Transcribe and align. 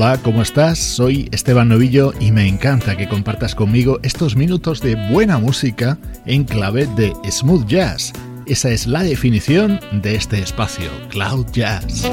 Hola, 0.00 0.16
¿cómo 0.22 0.42
estás? 0.42 0.78
Soy 0.78 1.28
Esteban 1.32 1.70
Novillo 1.70 2.12
y 2.20 2.30
me 2.30 2.46
encanta 2.46 2.96
que 2.96 3.08
compartas 3.08 3.56
conmigo 3.56 3.98
estos 4.04 4.36
minutos 4.36 4.80
de 4.80 4.94
buena 4.94 5.38
música 5.38 5.98
en 6.24 6.44
clave 6.44 6.86
de 6.94 7.12
smooth 7.28 7.66
jazz. 7.66 8.12
Esa 8.46 8.70
es 8.70 8.86
la 8.86 9.02
definición 9.02 9.80
de 9.90 10.14
este 10.14 10.38
espacio, 10.38 10.88
Cloud 11.08 11.46
Jazz. 11.50 12.08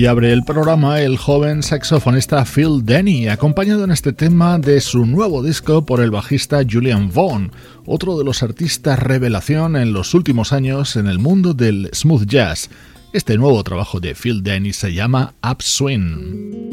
Hoy 0.00 0.06
abre 0.06 0.32
el 0.32 0.44
programa 0.44 1.02
el 1.02 1.18
joven 1.18 1.62
saxofonista 1.62 2.46
Phil 2.46 2.86
Denny, 2.86 3.28
acompañado 3.28 3.84
en 3.84 3.90
este 3.90 4.14
tema 4.14 4.58
de 4.58 4.80
su 4.80 5.04
nuevo 5.04 5.42
disco 5.42 5.84
por 5.84 6.00
el 6.00 6.10
bajista 6.10 6.62
Julian 6.66 7.12
Vaughn, 7.12 7.52
otro 7.84 8.16
de 8.16 8.24
los 8.24 8.42
artistas 8.42 8.98
revelación 8.98 9.76
en 9.76 9.92
los 9.92 10.14
últimos 10.14 10.54
años 10.54 10.96
en 10.96 11.06
el 11.06 11.18
mundo 11.18 11.52
del 11.52 11.90
smooth 11.92 12.24
jazz. 12.24 12.70
Este 13.12 13.36
nuevo 13.36 13.62
trabajo 13.62 14.00
de 14.00 14.14
Phil 14.14 14.42
Denny 14.42 14.72
se 14.72 14.94
llama 14.94 15.34
Upswing. 15.46 16.70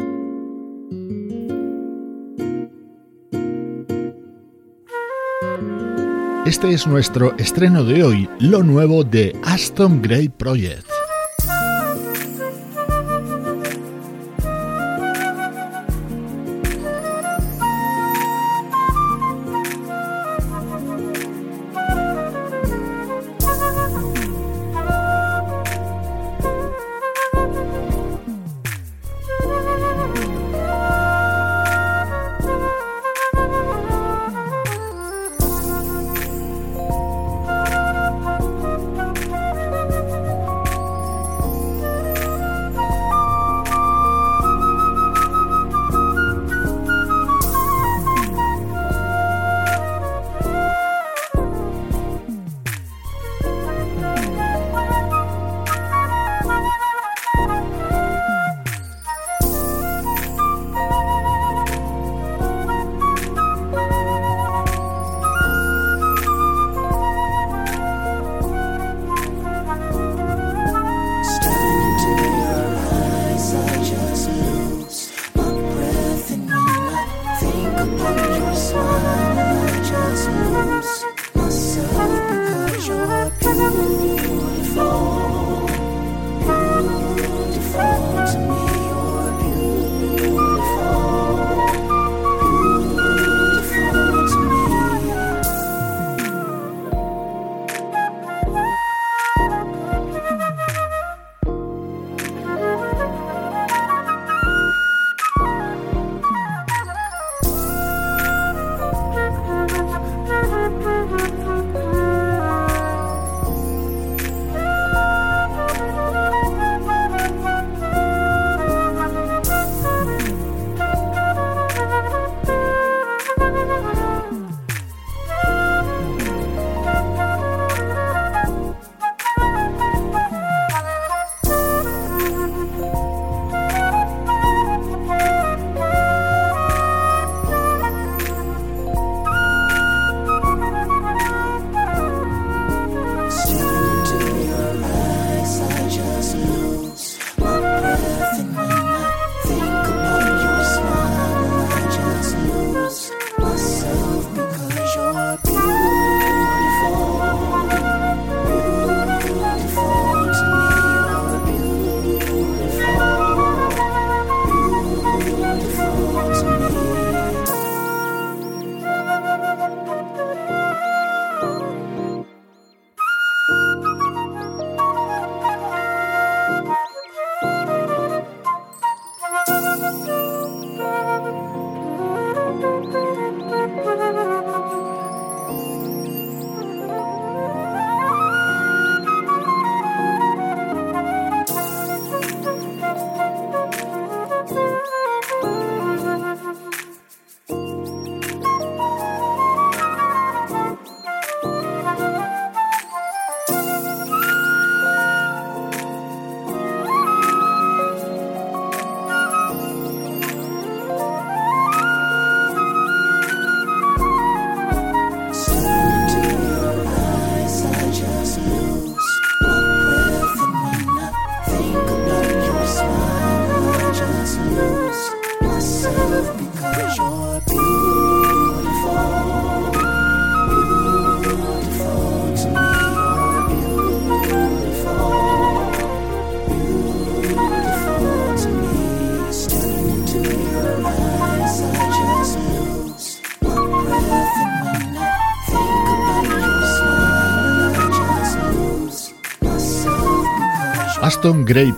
Este 6.45 6.71
es 6.71 6.87
nuestro 6.87 7.35
estreno 7.37 7.83
de 7.83 8.03
hoy, 8.05 8.29
lo 8.39 8.63
nuevo 8.63 9.03
de 9.03 9.35
Aston 9.43 10.01
Gray 10.01 10.29
Project. 10.29 10.96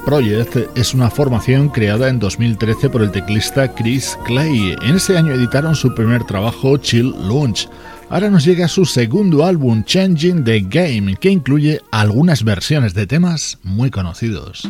Project 0.06 0.78
es 0.78 0.94
una 0.94 1.10
formación 1.10 1.70
creada 1.70 2.10
en 2.10 2.20
2013 2.20 2.90
por 2.90 3.02
el 3.02 3.12
teclista 3.12 3.74
Chris 3.74 4.16
Clay. 4.26 4.76
En 4.84 4.96
ese 4.96 5.18
año 5.18 5.34
editaron 5.34 5.76
su 5.76 5.94
primer 5.96 6.24
trabajo, 6.24 6.78
Chill 6.78 7.16
Launch. 7.28 7.68
Ahora 8.10 8.30
nos 8.30 8.46
llega 8.46 8.68
su 8.68 8.86
segundo 8.86 9.46
álbum, 9.46 9.84
Changing 9.84 10.44
the 10.44 10.60
Game, 10.62 11.16
que 11.16 11.32
incluye 11.32 11.82
algunas 11.92 12.44
versiones 12.44 12.94
de 12.94 13.08
temas 13.08 13.58
muy 13.64 13.90
conocidos. 13.90 14.70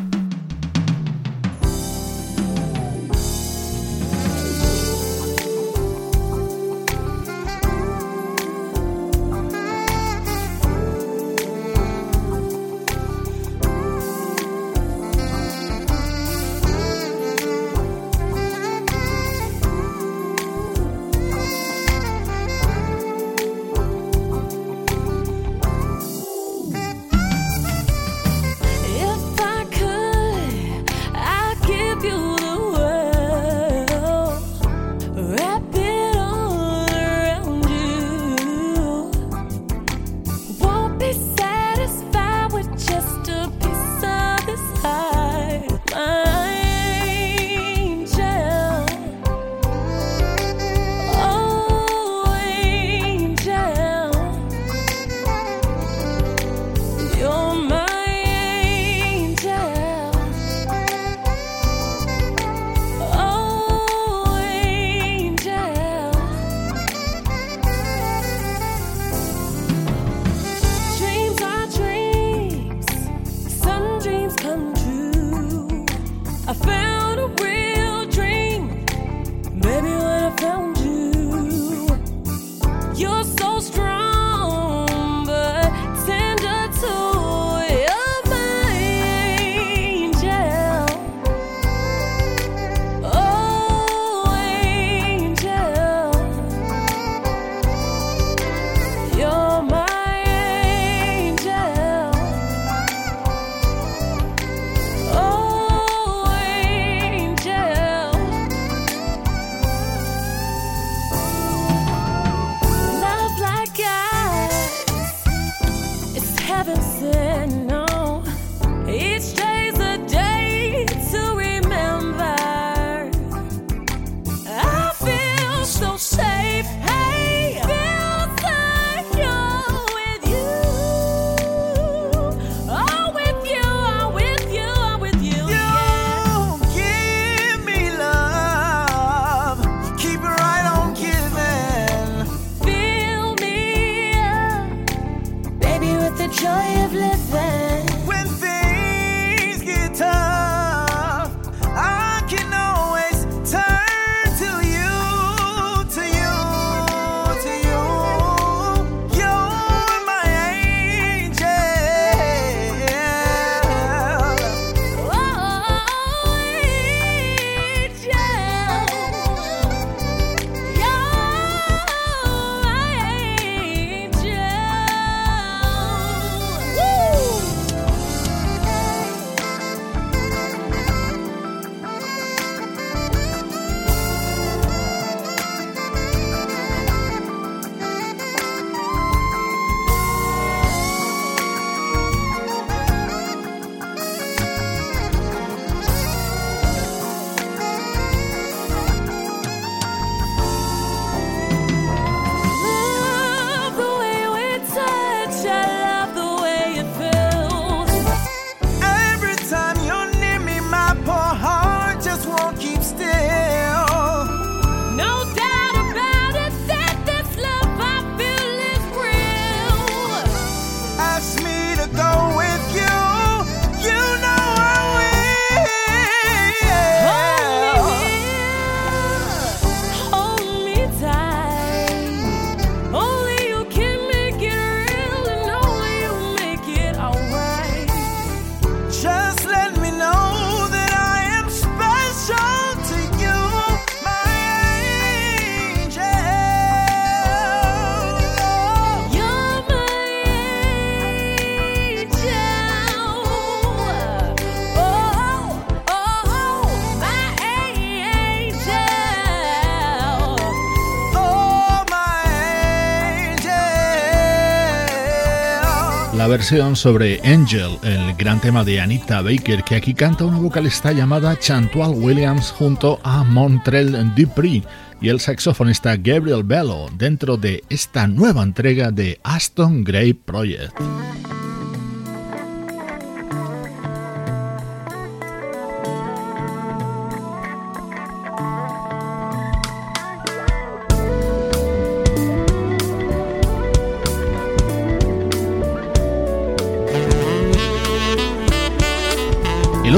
Versión 266.39 266.77
sobre 266.77 267.19
Angel, 267.25 267.77
el 267.84 268.15
gran 268.15 268.39
tema 268.39 268.63
de 268.63 268.79
Anita 268.79 269.22
Baker, 269.22 269.62
que 269.62 269.75
aquí 269.75 269.93
canta 269.93 270.24
una 270.24 270.38
vocalista 270.38 270.93
llamada 270.93 271.38
Chantual 271.38 271.91
Williams 271.93 272.51
junto 272.51 272.98
a 273.03 273.25
Montrell 273.25 274.15
Dupree 274.15 274.63
y 275.01 275.10
el 275.10 275.19
saxofonista 275.19 275.98
Gabriel 275.98 276.43
Bello 276.46 276.86
dentro 276.93 277.36
de 277.36 277.62
esta 277.67 278.08
nueva 278.08 278.41
entrega 278.41 278.89
de 278.89 279.19
Aston 279.22 279.84
Gray 279.84 280.13
Project. 280.13 280.72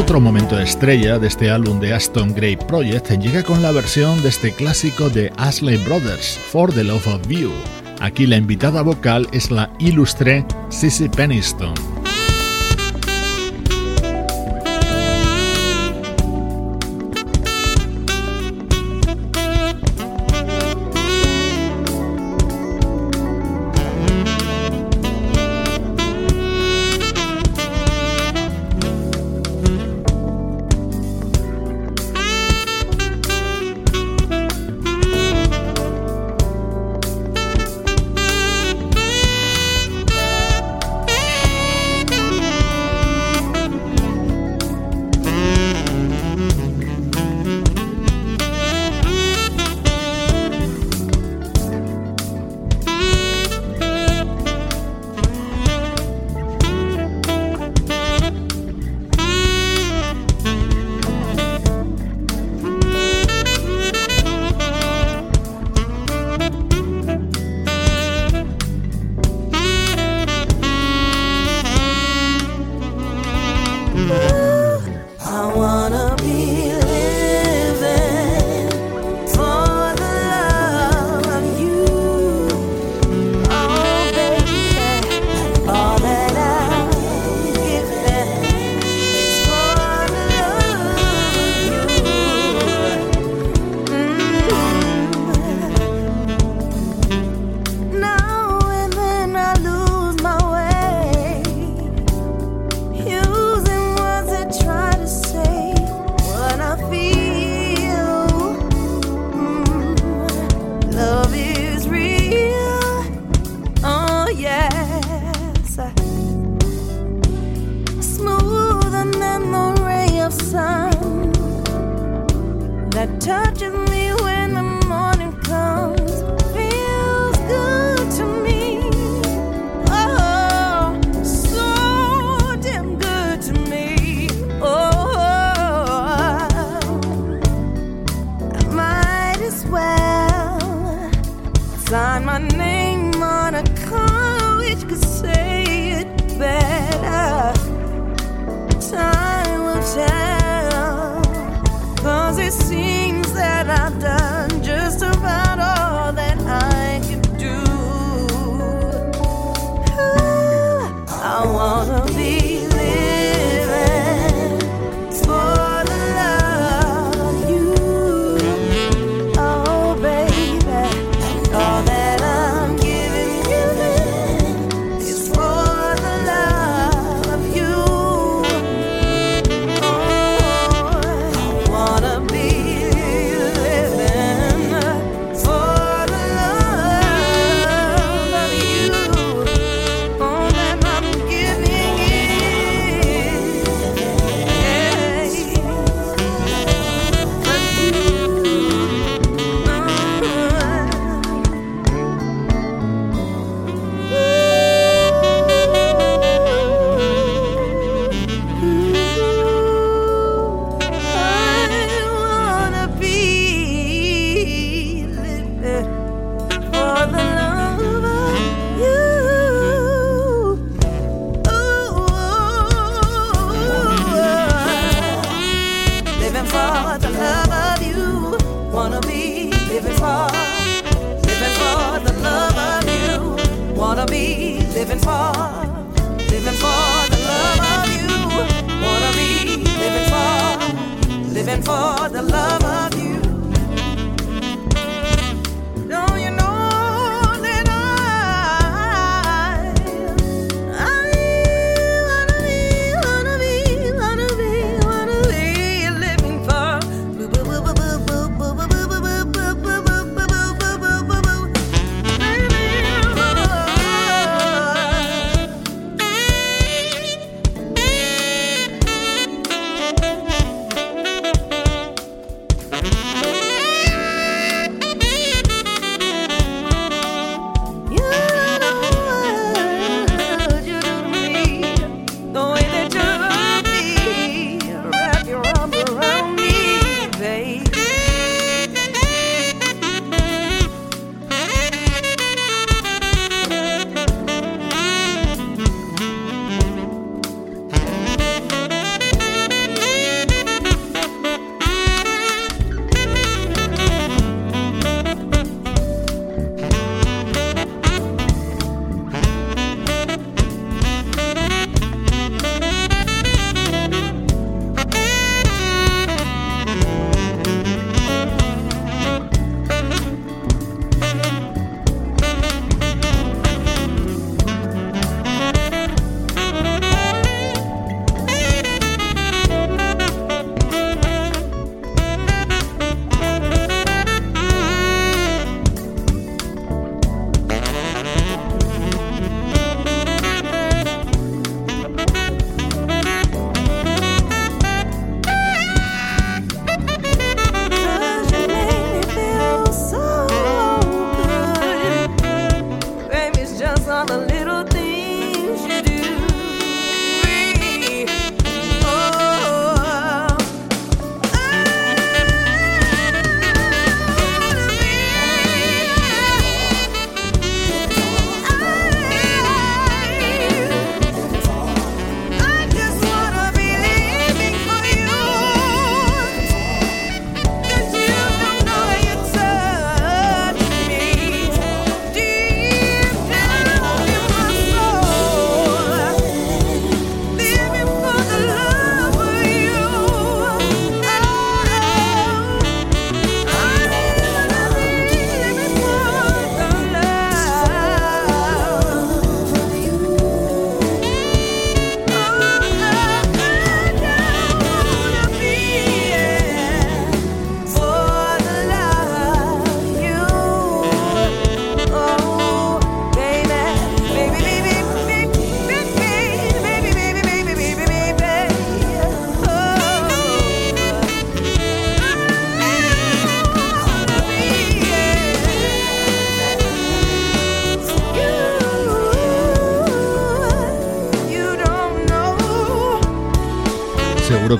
Otro 0.02 0.20
momento 0.20 0.58
estrella 0.58 1.20
de 1.20 1.28
este 1.28 1.52
álbum 1.52 1.80
de 1.80 1.94
Aston 1.94 2.34
Gray 2.34 2.56
Project 2.56 3.12
llega 3.20 3.44
con 3.44 3.62
la 3.62 3.72
versión 3.72 4.20
de 4.24 4.30
este 4.30 4.52
clásico 4.52 5.12
de 5.12 5.32
Ashley 5.38 5.78
Brothers, 5.78 6.40
For 6.40 6.74
the 6.74 6.84
Love 6.84 7.08
of 7.08 7.28
You. 7.28 7.52
Aquí 8.00 8.26
la 8.26 8.38
invitada 8.38 8.82
vocal 8.82 9.28
es 9.32 9.52
la 9.52 9.72
ilustre 9.78 10.44
Sissy 10.70 11.08
Peniston. 11.08 12.01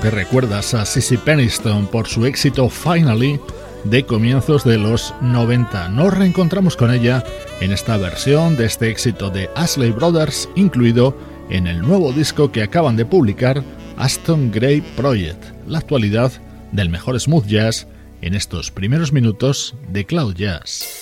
Que 0.00 0.10
recuerdas 0.10 0.72
a 0.72 0.86
Sissy 0.86 1.18
Peniston 1.18 1.86
por 1.86 2.08
su 2.08 2.24
éxito 2.24 2.70
Finally 2.70 3.38
de 3.84 4.06
comienzos 4.06 4.64
de 4.64 4.78
los 4.78 5.12
90. 5.20 5.90
Nos 5.90 6.16
reencontramos 6.16 6.76
con 6.76 6.90
ella 6.90 7.22
en 7.60 7.72
esta 7.72 7.98
versión 7.98 8.56
de 8.56 8.64
este 8.64 8.88
éxito 8.88 9.28
de 9.28 9.50
Ashley 9.54 9.90
Brothers, 9.90 10.48
incluido 10.54 11.14
en 11.50 11.66
el 11.66 11.82
nuevo 11.82 12.10
disco 12.10 12.50
que 12.50 12.62
acaban 12.62 12.96
de 12.96 13.04
publicar 13.04 13.62
Aston 13.98 14.50
Gray 14.50 14.80
Project, 14.96 15.44
la 15.66 15.78
actualidad 15.78 16.32
del 16.72 16.88
mejor 16.88 17.20
smooth 17.20 17.46
jazz 17.46 17.86
en 18.22 18.34
estos 18.34 18.70
primeros 18.70 19.12
minutos 19.12 19.74
de 19.90 20.06
Cloud 20.06 20.34
Jazz. 20.34 21.01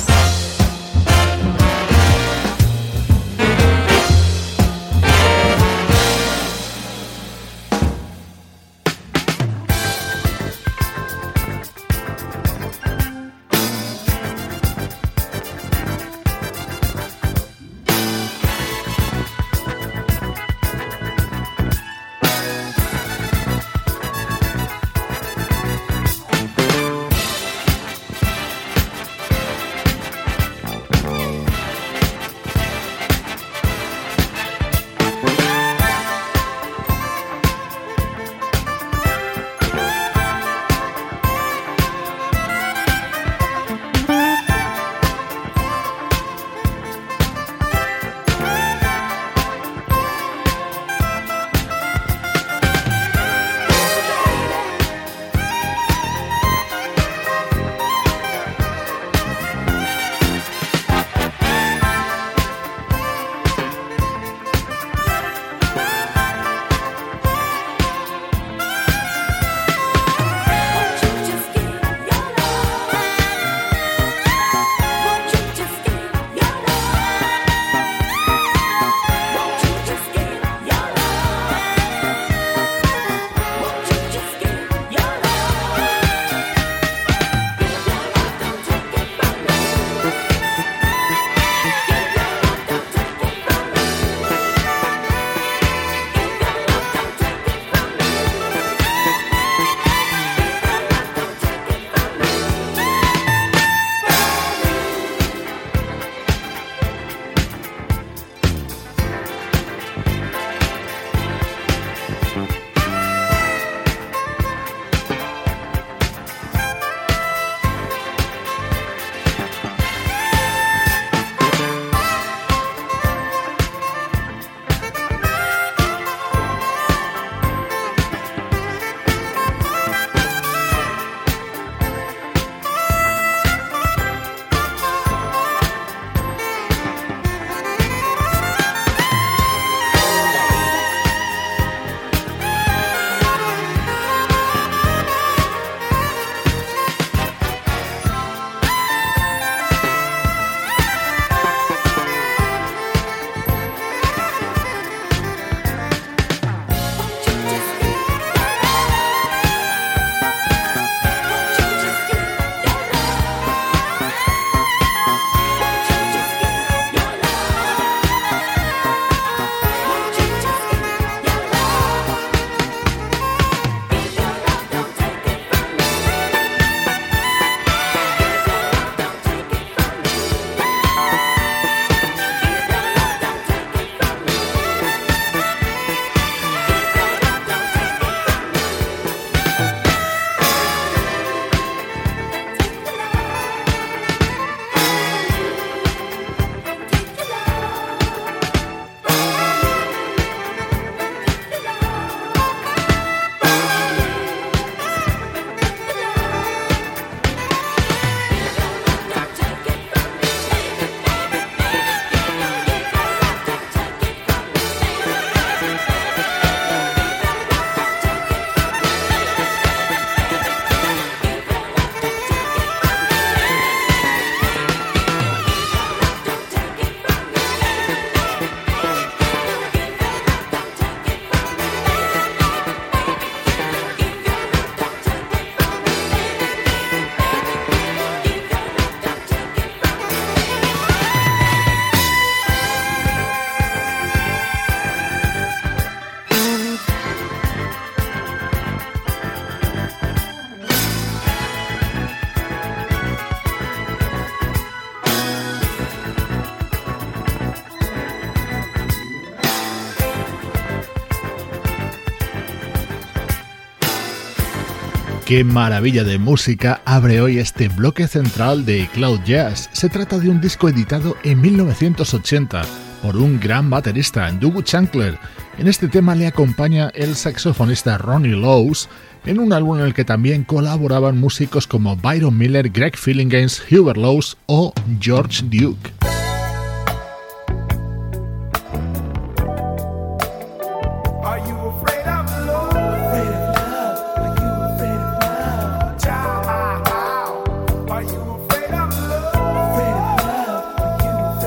Qué 265.31 265.45
maravilla 265.45 266.03
de 266.03 266.19
música 266.19 266.81
abre 266.83 267.21
hoy 267.21 267.37
este 267.37 267.69
bloque 267.69 268.05
central 268.09 268.65
de 268.65 268.89
Cloud 268.93 269.21
Jazz. 269.23 269.69
Se 269.71 269.87
trata 269.87 270.19
de 270.19 270.27
un 270.27 270.41
disco 270.41 270.67
editado 270.67 271.15
en 271.23 271.39
1980 271.39 272.63
por 273.01 273.15
un 273.15 273.39
gran 273.39 273.69
baterista, 273.69 274.29
Doug 274.29 274.61
Chancler. 274.65 275.17
En 275.57 275.69
este 275.69 275.87
tema 275.87 276.15
le 276.15 276.27
acompaña 276.27 276.91
el 276.93 277.15
saxofonista 277.15 277.97
Ronnie 277.97 278.35
Lowes 278.35 278.89
en 279.25 279.39
un 279.39 279.53
álbum 279.53 279.79
en 279.79 279.85
el 279.85 279.93
que 279.93 280.03
también 280.03 280.43
colaboraban 280.43 281.17
músicos 281.17 281.65
como 281.65 281.95
Byron 281.95 282.37
Miller, 282.37 282.69
Greg 282.69 282.97
Fillinganes, 282.97 283.63
Hubert 283.71 283.99
Lowes 283.99 284.35
o 284.47 284.73
George 284.99 285.45
Duke. 285.45 285.91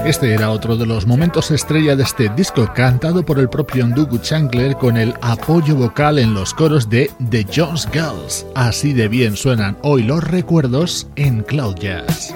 Este 0.04 0.34
era 0.34 0.50
otro 0.50 0.76
de 0.76 0.84
los 0.84 1.06
momentos 1.06 1.50
estrella 1.50 1.96
de 1.96 2.02
este 2.02 2.28
disco, 2.28 2.70
cantado 2.74 3.24
por 3.24 3.38
el 3.38 3.48
propio 3.48 3.86
Ndugu 3.86 4.18
Chancler 4.18 4.76
con 4.76 4.98
el 4.98 5.14
apoyo 5.22 5.74
vocal 5.76 6.18
en 6.18 6.34
los 6.34 6.52
coros 6.52 6.90
de 6.90 7.10
The 7.30 7.46
Jones 7.54 7.88
Girls. 7.90 8.44
Así 8.54 8.92
de 8.92 9.08
bien 9.08 9.34
suenan 9.34 9.78
hoy 9.80 10.02
los 10.02 10.22
recuerdos 10.22 11.06
en 11.16 11.42
Cloud 11.42 11.76
Jazz. 11.76 12.34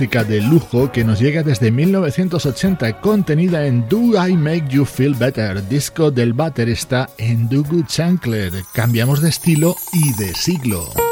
Música 0.00 0.24
de 0.24 0.40
lujo 0.40 0.90
que 0.90 1.04
nos 1.04 1.20
llega 1.20 1.42
desde 1.42 1.70
1980, 1.70 3.02
contenida 3.02 3.66
en 3.66 3.86
Do 3.86 4.26
I 4.26 4.34
Make 4.34 4.68
You 4.70 4.86
Feel 4.86 5.14
Better, 5.14 5.68
disco 5.68 6.10
del 6.10 6.32
baterista 6.32 7.10
Ndugu 7.18 7.82
Chancler. 7.82 8.64
Cambiamos 8.72 9.20
de 9.20 9.28
estilo 9.28 9.76
y 9.92 10.14
de 10.14 10.32
siglo. 10.32 11.09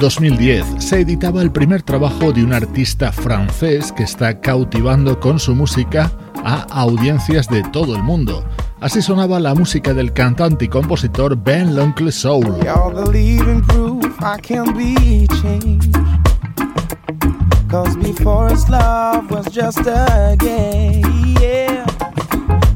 2010 0.00 0.64
se 0.78 1.00
editaba 1.00 1.42
el 1.42 1.52
primer 1.52 1.82
trabajo 1.82 2.32
de 2.32 2.42
un 2.42 2.54
artista 2.54 3.12
francés 3.12 3.92
que 3.92 4.02
está 4.02 4.40
cautivando 4.40 5.20
con 5.20 5.38
su 5.38 5.54
música 5.54 6.10
a 6.42 6.62
audiencias 6.70 7.48
de 7.48 7.62
todo 7.64 7.94
el 7.94 8.02
mundo. 8.02 8.42
Así 8.80 9.02
sonaba 9.02 9.38
la 9.38 9.54
música 9.54 9.92
del 9.92 10.14
cantante 10.14 10.64
y 10.64 10.68
compositor 10.68 11.36
Ben 11.36 11.76
L'Oncle 11.76 12.10
Soul. 12.10 12.46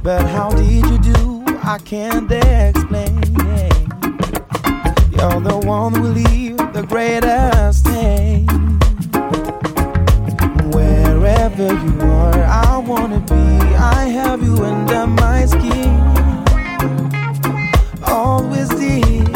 But 0.02 0.20
how 0.28 0.50
did 0.50 0.84
you 0.84 0.98
do? 0.98 1.44
I 1.62 1.78
can't 1.78 2.30
explain. 2.30 3.24
The 6.84 6.90
greatest 6.90 7.84
thing. 7.84 8.46
Wherever 10.72 11.66
you 11.66 12.00
are, 12.00 12.44
I 12.44 12.78
wanna 12.78 13.20
be. 13.20 13.74
I 13.76 14.06
have 14.08 14.42
you 14.42 14.56
under 14.64 15.06
my 15.06 15.46
skin. 15.46 15.94
Always 18.06 18.68
did. 18.68 19.28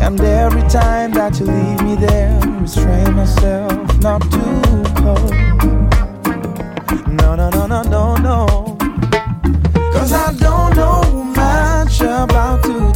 And 0.00 0.20
every 0.20 0.62
time 0.68 1.12
that 1.12 1.38
you 1.40 1.46
leave 1.46 1.82
me 1.82 1.96
there, 1.96 2.40
restrain 2.60 3.14
myself 3.14 3.98
not 4.00 4.22
too 4.32 4.84
cold. 5.02 5.32
No, 7.20 7.34
no, 7.34 7.50
no, 7.50 7.66
no, 7.66 7.82
no, 7.82 8.16
no. 8.16 8.46
Cause 9.92 10.12
I 10.12 10.32
don't 10.34 10.76
know 10.76 11.24
much 11.24 12.00
about 12.00 12.62
today. 12.62 12.87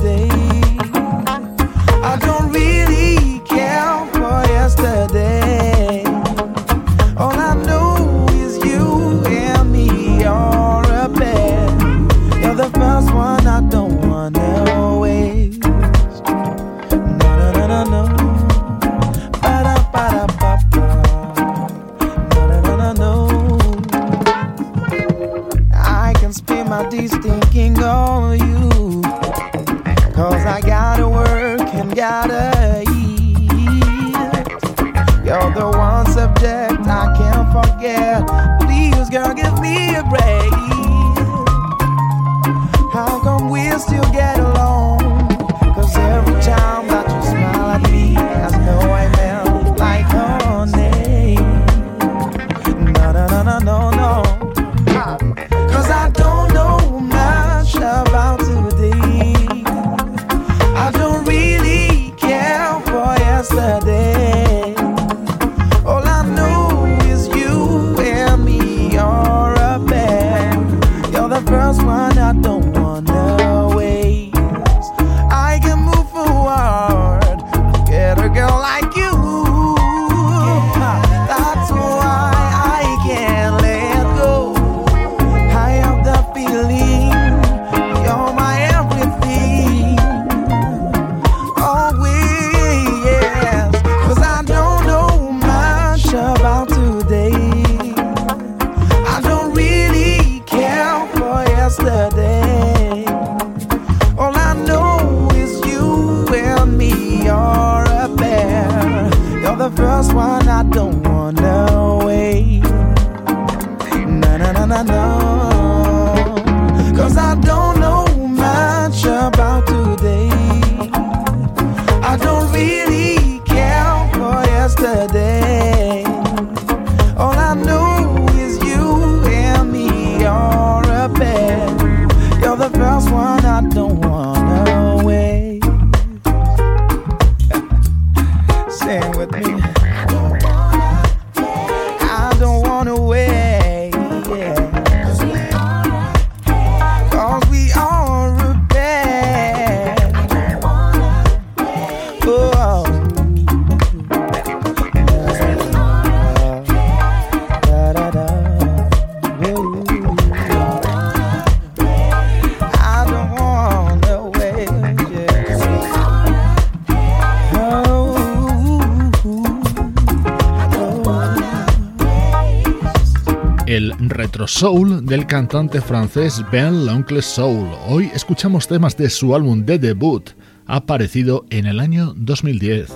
Soul 174.62 175.04
del 175.04 175.26
cantante 175.26 175.80
francés 175.80 176.40
Ben 176.52 176.86
L'Oncle 176.86 177.20
Soul. 177.20 177.68
Hoy 177.88 178.12
escuchamos 178.14 178.68
temas 178.68 178.96
de 178.96 179.10
su 179.10 179.34
álbum 179.34 179.64
de 179.64 179.76
debut, 179.76 180.30
aparecido 180.66 181.46
en 181.50 181.66
el 181.66 181.80
año 181.80 182.14
2010. 182.14 182.88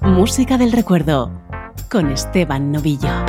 Música 0.00 0.58
del 0.58 0.72
recuerdo 0.72 1.30
con 1.88 2.10
Esteban 2.10 2.72
Novillo. 2.72 3.24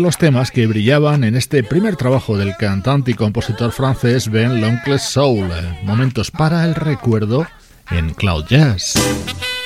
Los 0.00 0.18
temas 0.18 0.50
que 0.50 0.66
brillaban 0.66 1.24
en 1.24 1.36
este 1.36 1.62
primer 1.62 1.96
trabajo 1.96 2.36
del 2.36 2.56
cantante 2.56 3.12
y 3.12 3.14
compositor 3.14 3.72
francés 3.72 4.30
Ben 4.30 4.60
L'Oncle 4.60 4.98
Soul, 4.98 5.50
Momentos 5.82 6.30
para 6.30 6.64
el 6.64 6.74
Recuerdo 6.74 7.46
en 7.90 8.14
Cloud 8.14 8.46
Jazz. 8.48 8.94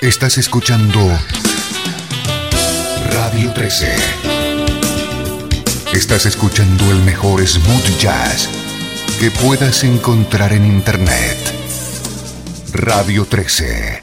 Estás 0.00 0.38
escuchando 0.38 1.00
Radio 3.12 3.52
13. 3.52 3.94
Estás 5.92 6.26
escuchando 6.26 6.90
el 6.90 6.98
mejor 7.00 7.46
smooth 7.46 7.98
jazz 7.98 8.48
que 9.20 9.30
puedas 9.30 9.84
encontrar 9.84 10.52
en 10.52 10.66
Internet. 10.66 11.38
Radio 12.72 13.26
13. 13.26 14.01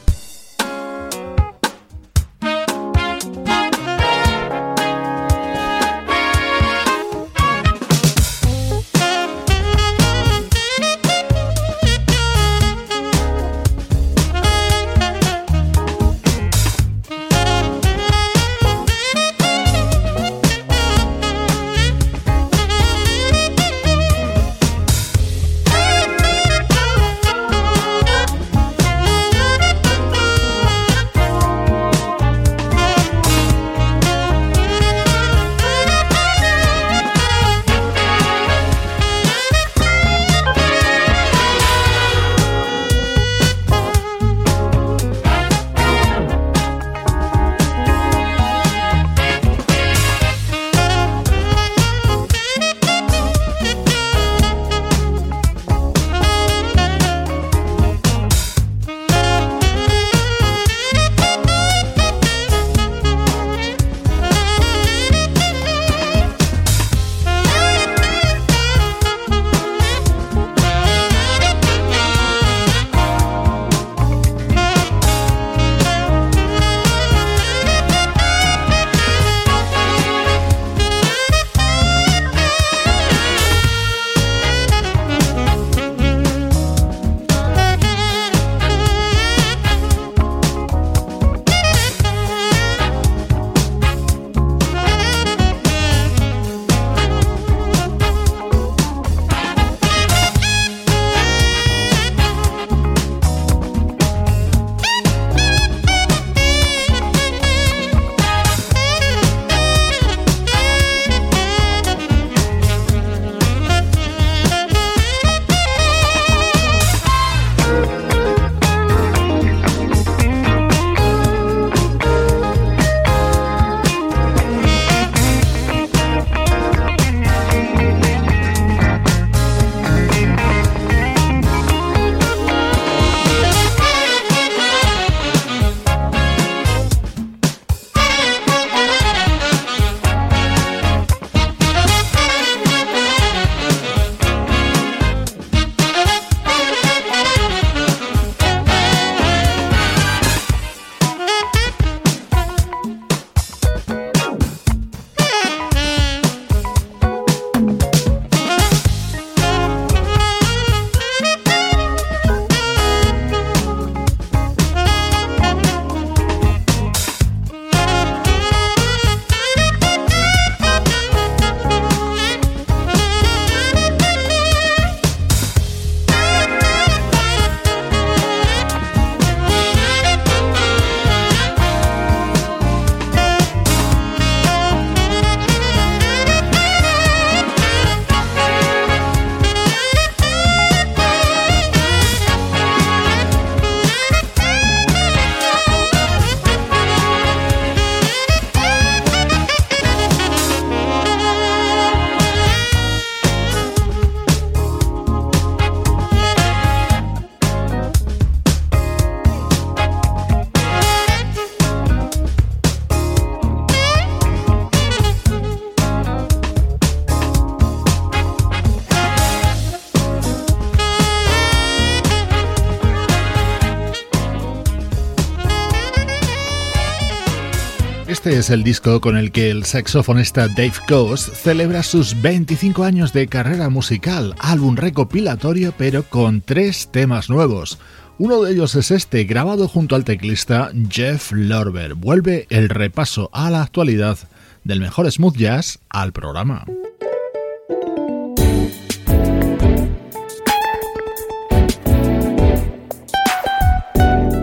Este 228.19 228.37
es 228.37 228.49
el 228.49 228.65
disco 228.65 228.99
con 228.99 229.15
el 229.15 229.31
que 229.31 229.49
el 229.49 229.63
saxofonista 229.63 230.49
Dave 230.49 230.73
Coase 230.89 231.33
celebra 231.33 231.83
sus 231.83 232.21
25 232.21 232.83
años 232.83 233.13
de 233.13 233.27
carrera 233.29 233.69
musical, 233.69 234.35
álbum 234.39 234.75
recopilatorio 234.75 235.73
pero 235.77 236.03
con 236.03 236.41
tres 236.41 236.89
temas 236.91 237.29
nuevos. 237.29 237.79
Uno 238.17 238.41
de 238.41 238.51
ellos 238.51 238.75
es 238.75 238.91
este, 238.91 239.23
grabado 239.23 239.69
junto 239.69 239.95
al 239.95 240.03
teclista 240.03 240.69
Jeff 240.89 241.31
Lorber. 241.31 241.93
Vuelve 241.93 242.45
el 242.49 242.67
repaso 242.67 243.29
a 243.31 243.49
la 243.51 243.61
actualidad 243.61 244.17
del 244.65 244.81
mejor 244.81 245.09
smooth 245.09 245.37
jazz 245.37 245.79
al 245.87 246.11
programa. 246.11 246.65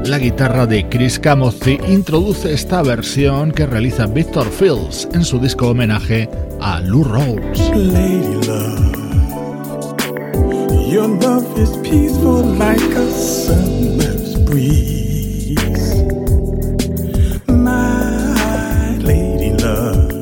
la 0.09 0.19
guitarra 0.19 0.67
de 0.67 0.89
Chris 0.89 1.19
Camozzi 1.19 1.79
introduce 1.89 2.53
esta 2.53 2.83
versión 2.83 3.51
que 3.51 3.67
realiza 3.67 4.07
Victor 4.07 4.49
Fields 4.51 5.09
en 5.13 5.25
su 5.25 5.39
disco 5.39 5.71
homenaje 5.71 6.29
a 6.61 6.81
Lou 6.81 7.03
Rawls. 7.03 7.59
Lady 7.75 8.47
love, 8.47 9.87
your 10.89 11.09
love 11.09 11.47
is 11.59 11.71
peaceful 11.79 12.45
like 12.57 12.81
a 12.95 13.11
summer's 13.11 14.37
breeze. 14.45 15.57
My 17.49 18.97
lady 18.99 19.51
love, 19.63 20.13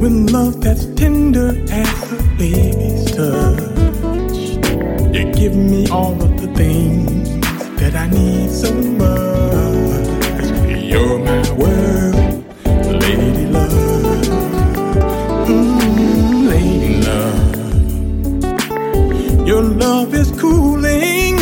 with 0.00 0.30
love 0.30 0.60
that's 0.60 0.86
tender 0.96 1.56
as 1.70 2.12
a 2.12 2.22
baby's 2.36 3.04
touch, 3.12 4.32
you 5.14 5.32
give 5.32 5.54
me 5.56 5.88
all 5.88 6.12
of 6.22 6.40
the 6.40 6.48
things. 6.54 7.25
that 7.90 7.94
I 7.94 8.08
need 8.10 8.50
so 8.50 8.72
much. 8.74 10.46
You're 10.90 11.18
my 11.20 11.52
world, 11.52 12.16
lady 13.02 13.46
love. 13.46 14.26
Mm, 15.46 16.48
lady 16.50 16.94
love. 17.08 18.38
Your 19.46 19.62
love 19.62 20.14
is 20.14 20.32
cooling 20.40 21.36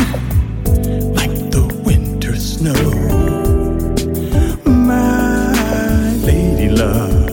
like 1.14 1.34
the 1.54 1.64
winter 1.86 2.36
snow. 2.36 2.84
My 4.66 6.12
lady 6.28 6.68
love. 6.68 7.30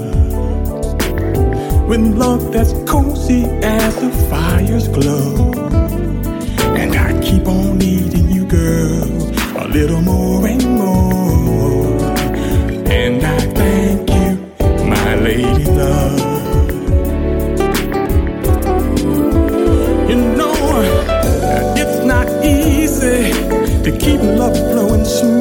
With 1.89 2.05
love 2.17 2.53
that's 2.53 2.71
cozy 2.89 3.43
as 3.61 3.93
the 3.95 4.09
fire's 4.29 4.87
glow. 4.87 5.51
And 6.81 6.95
I 6.95 7.19
keep 7.21 7.45
on 7.47 7.77
needing 7.77 8.20
girl 8.51 9.07
a 9.63 9.67
little 9.69 10.01
more 10.01 10.45
and 10.45 10.63
more. 10.75 11.87
And 12.91 13.23
I 13.25 13.39
thank 13.59 14.09
you, 14.09 14.31
my 14.85 15.15
lady 15.15 15.65
love. 15.71 16.19
You 20.09 20.17
know, 20.35 20.55
it's 21.77 22.05
not 22.05 22.27
easy 22.43 23.31
to 23.85 23.97
keep 23.97 24.19
love 24.19 24.57
flowing 24.57 25.05
smooth. 25.05 25.40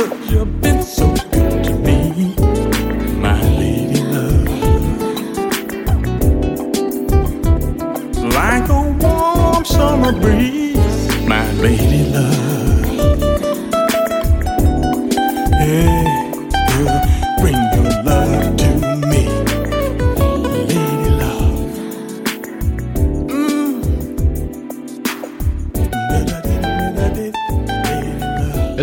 You. 0.00 0.59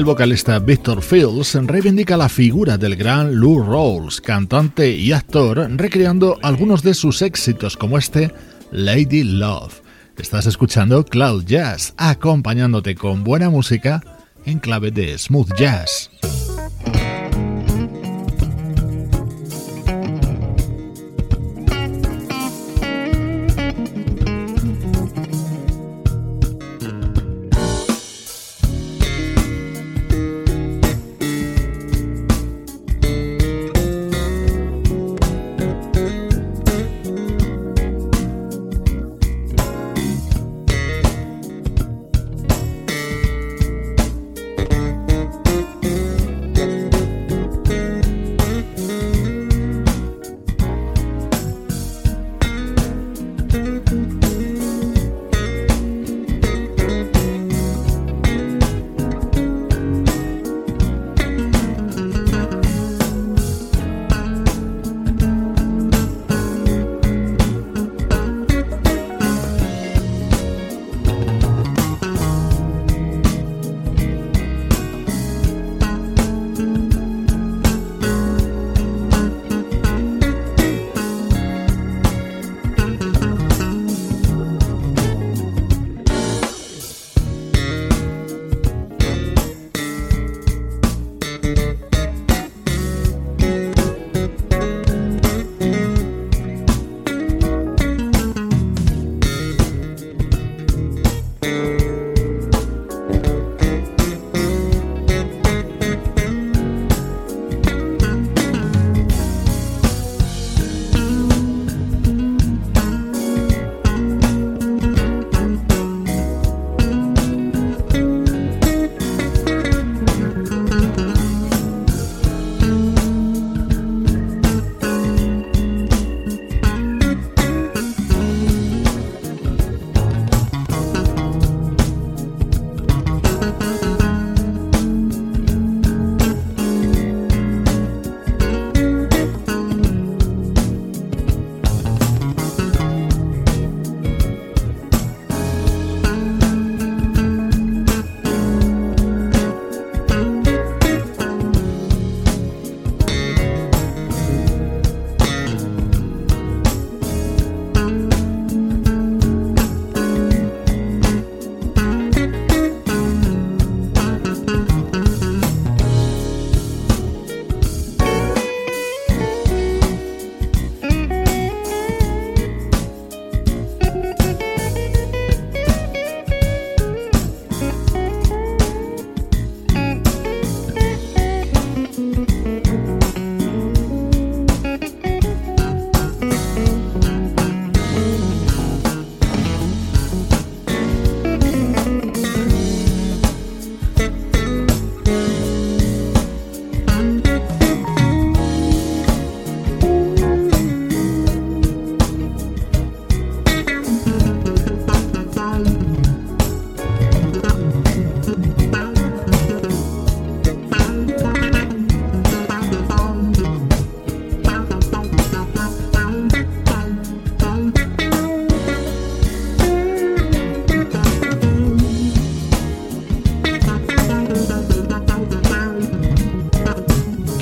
vocalista 0.08 0.58
Victor 0.60 1.02
Fields 1.02 1.54
reivindica 1.66 2.16
la 2.16 2.30
figura 2.30 2.78
del 2.78 2.96
gran 2.96 3.36
Lou 3.36 3.62
Rawls, 3.62 4.22
cantante 4.22 4.90
y 4.90 5.12
actor, 5.12 5.58
recreando 5.76 6.40
algunos 6.44 6.82
de 6.82 6.94
sus 6.94 7.22
éxitos 7.22 7.76
como 7.76 7.98
este 7.98 8.34
Lady 8.72 9.26
Love. 9.26 9.82
Estás 10.18 10.46
escuchando 10.46 11.04
Cloud 11.04 11.44
Jazz, 11.44 11.94
acompañándote 11.98 12.96
con 12.96 13.26
buena 13.26 13.50
música 13.50 14.02
en 14.46 14.60
clave 14.60 14.92
de 14.92 15.18
smooth 15.18 15.54
jazz. 15.58 16.10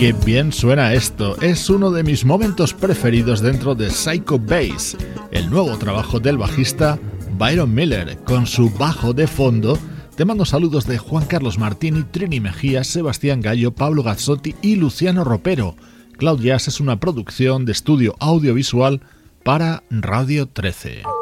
Qué 0.06 0.14
bien 0.14 0.54
suena 0.54 0.94
esto, 0.94 1.36
es 1.42 1.68
uno 1.68 1.90
de 1.90 2.04
mis 2.04 2.26
momentos 2.26 2.76
preferidos 2.76 3.42
dentro 3.42 3.74
de 3.74 3.90
Psycho 3.90 4.38
Bass, 4.38 4.96
el 5.32 5.50
nuevo 5.50 5.76
trabajo 5.80 6.20
del 6.20 6.38
bajista 6.38 7.00
Byron 7.40 7.74
Miller, 7.74 8.16
con 8.20 8.46
su 8.46 8.70
bajo 8.70 9.14
de 9.14 9.26
fondo. 9.26 9.80
Te 10.16 10.24
mando 10.24 10.46
saludos 10.46 10.86
de 10.86 11.00
Juan 11.00 11.26
Carlos 11.26 11.58
Martini, 11.58 12.04
Trini 12.04 12.40
Mejía, 12.40 12.84
Sebastián 12.84 13.42
Gallo, 13.42 13.72
Pablo 13.72 14.04
Gazzotti 14.04 14.54
y 14.62 14.76
Luciano 14.76 15.24
Ropero. 15.24 15.76
Cloud 16.20 16.40
Jazz 16.40 16.68
es 16.68 16.80
una 16.80 17.00
producción 17.00 17.66
de 17.66 17.72
estudio 17.72 18.16
audiovisual 18.20 19.02
para 19.44 19.82
Radio 19.90 20.48
13. 20.48 21.15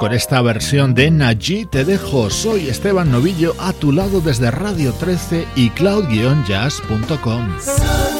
Con 0.00 0.14
esta 0.14 0.40
versión 0.40 0.94
de 0.94 1.10
Naji 1.10 1.66
te 1.66 1.84
dejo. 1.84 2.30
Soy 2.30 2.68
Esteban 2.68 3.10
Novillo 3.10 3.54
a 3.58 3.74
tu 3.74 3.92
lado 3.92 4.22
desde 4.22 4.50
Radio 4.50 4.94
13 4.94 5.46
y 5.56 5.68
cloud-jazz.com. 5.68 8.19